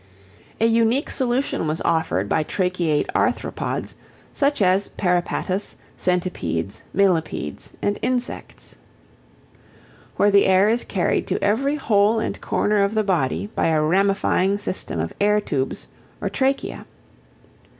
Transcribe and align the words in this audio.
A 0.59 0.65
unique 0.65 1.11
solution 1.11 1.67
was 1.67 1.79
offered 1.81 2.27
by 2.27 2.41
Tracheate 2.41 3.07
Arthropods, 3.13 3.93
such 4.33 4.59
as 4.59 4.87
Peripatus, 4.87 5.75
Centipedes, 5.95 6.81
Millipedes, 6.91 7.73
and 7.83 7.99
Insects, 8.01 8.77
where 10.15 10.31
the 10.31 10.47
air 10.47 10.69
is 10.69 10.83
carried 10.83 11.27
to 11.27 11.43
every 11.43 11.75
hole 11.75 12.19
and 12.19 12.41
corner 12.41 12.83
of 12.83 12.95
the 12.95 13.03
body 13.03 13.45
by 13.53 13.67
a 13.67 13.79
ramifying 13.79 14.57
system 14.57 14.99
of 14.99 15.13
air 15.21 15.39
tubes 15.39 15.87
or 16.19 16.31
tracheæ. 16.31 16.83